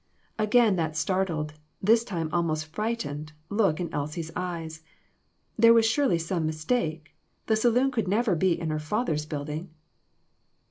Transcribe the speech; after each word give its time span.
Again 0.39 0.77
that 0.77 0.97
startled 0.97 1.53
this 1.79 2.03
time 2.03 2.31
almost 2.33 2.65
fright 2.73 3.01
ened 3.01 3.33
look 3.49 3.79
in 3.79 3.93
Elsie's 3.93 4.31
eyes. 4.35 4.81
There 5.59 5.75
was 5.75 5.85
surely 5.85 6.17
some 6.17 6.47
mistake. 6.47 7.13
The 7.45 7.55
saloon 7.55 7.91
could 7.91 8.07
never 8.07 8.33
be 8.33 8.59
in 8.59 8.71
her 8.71 8.79
father's 8.79 9.27
building 9.27 9.69